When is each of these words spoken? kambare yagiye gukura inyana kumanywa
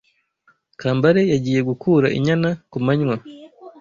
kambare 0.79 1.21
yagiye 1.33 1.59
gukura 1.69 2.07
inyana 2.17 2.49
kumanywa 2.71 3.15